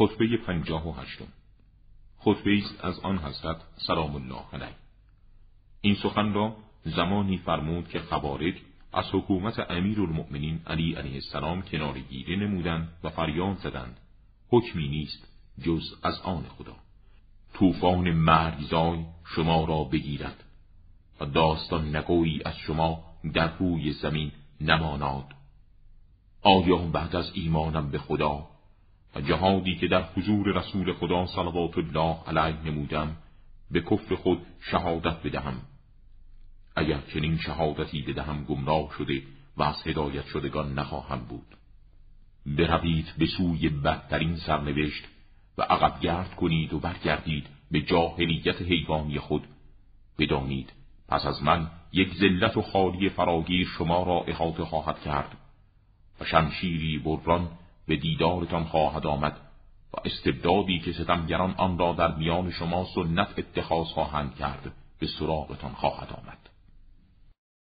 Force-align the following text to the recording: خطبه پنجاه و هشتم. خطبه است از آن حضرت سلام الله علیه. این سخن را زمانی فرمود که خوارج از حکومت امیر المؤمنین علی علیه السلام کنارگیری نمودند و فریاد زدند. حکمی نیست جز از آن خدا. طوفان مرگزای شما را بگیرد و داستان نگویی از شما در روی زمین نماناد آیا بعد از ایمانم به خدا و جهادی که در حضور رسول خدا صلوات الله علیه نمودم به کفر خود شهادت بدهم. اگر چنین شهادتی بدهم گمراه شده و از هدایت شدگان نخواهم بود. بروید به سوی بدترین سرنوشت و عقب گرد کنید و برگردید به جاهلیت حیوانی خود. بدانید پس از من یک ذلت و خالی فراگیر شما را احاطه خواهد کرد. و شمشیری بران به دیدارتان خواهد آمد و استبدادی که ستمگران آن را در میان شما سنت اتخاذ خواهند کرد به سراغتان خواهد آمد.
خطبه 0.00 0.36
پنجاه 0.36 0.88
و 0.88 0.92
هشتم. 0.92 1.26
خطبه 2.18 2.58
است 2.58 2.84
از 2.84 3.00
آن 3.00 3.18
حضرت 3.18 3.56
سلام 3.86 4.14
الله 4.14 4.44
علیه. 4.52 4.74
این 5.80 5.94
سخن 5.94 6.32
را 6.32 6.56
زمانی 6.84 7.38
فرمود 7.38 7.88
که 7.88 8.00
خوارج 8.00 8.54
از 8.92 9.04
حکومت 9.12 9.70
امیر 9.70 10.00
المؤمنین 10.00 10.60
علی 10.66 10.94
علیه 10.94 11.14
السلام 11.14 11.62
کنارگیری 11.62 12.36
نمودند 12.36 12.88
و 13.04 13.10
فریاد 13.10 13.56
زدند. 13.56 13.96
حکمی 14.48 14.88
نیست 14.88 15.28
جز 15.62 15.94
از 16.02 16.20
آن 16.20 16.44
خدا. 16.58 16.76
طوفان 17.54 18.10
مرگزای 18.10 19.04
شما 19.24 19.64
را 19.64 19.84
بگیرد 19.84 20.44
و 21.20 21.26
داستان 21.26 21.96
نگویی 21.96 22.42
از 22.44 22.56
شما 22.56 23.04
در 23.34 23.56
روی 23.58 23.92
زمین 23.92 24.32
نماناد 24.60 25.26
آیا 26.42 26.76
بعد 26.76 27.16
از 27.16 27.30
ایمانم 27.34 27.90
به 27.90 27.98
خدا 27.98 28.50
و 29.14 29.20
جهادی 29.20 29.76
که 29.76 29.88
در 29.88 30.02
حضور 30.02 30.58
رسول 30.58 30.92
خدا 30.92 31.26
صلوات 31.26 31.78
الله 31.78 32.16
علیه 32.26 32.62
نمودم 32.64 33.16
به 33.70 33.80
کفر 33.80 34.14
خود 34.14 34.46
شهادت 34.70 35.22
بدهم. 35.22 35.60
اگر 36.76 37.00
چنین 37.14 37.38
شهادتی 37.38 38.02
بدهم 38.02 38.44
گمراه 38.44 38.90
شده 38.98 39.22
و 39.56 39.62
از 39.62 39.86
هدایت 39.86 40.26
شدگان 40.26 40.78
نخواهم 40.78 41.18
بود. 41.18 41.56
بروید 42.46 43.06
به 43.18 43.26
سوی 43.26 43.68
بدترین 43.68 44.36
سرنوشت 44.36 45.04
و 45.58 45.62
عقب 45.62 46.00
گرد 46.00 46.34
کنید 46.34 46.72
و 46.72 46.78
برگردید 46.78 47.46
به 47.70 47.80
جاهلیت 47.80 48.62
حیوانی 48.62 49.18
خود. 49.18 49.46
بدانید 50.18 50.72
پس 51.08 51.26
از 51.26 51.42
من 51.42 51.70
یک 51.92 52.14
ذلت 52.14 52.56
و 52.56 52.62
خالی 52.62 53.08
فراگیر 53.08 53.66
شما 53.78 54.02
را 54.02 54.24
احاطه 54.26 54.64
خواهد 54.64 55.00
کرد. 55.00 55.36
و 56.20 56.24
شمشیری 56.24 56.98
بران 56.98 57.48
به 57.90 57.96
دیدارتان 57.96 58.64
خواهد 58.64 59.06
آمد 59.06 59.36
و 59.92 59.96
استبدادی 60.04 60.78
که 60.78 60.92
ستمگران 60.92 61.54
آن 61.56 61.78
را 61.78 61.92
در 61.92 62.14
میان 62.14 62.50
شما 62.50 62.86
سنت 62.94 63.28
اتخاذ 63.38 63.86
خواهند 63.86 64.34
کرد 64.34 64.72
به 64.98 65.06
سراغتان 65.06 65.72
خواهد 65.72 66.08
آمد. 66.12 66.38